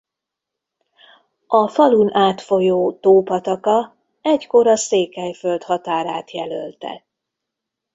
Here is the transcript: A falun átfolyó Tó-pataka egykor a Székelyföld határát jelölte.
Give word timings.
A 1.47 1.67
falun 1.67 2.13
átfolyó 2.15 2.93
Tó-pataka 2.93 3.95
egykor 4.21 4.67
a 4.67 4.75
Székelyföld 4.77 5.63
határát 5.63 6.31
jelölte. 6.31 7.05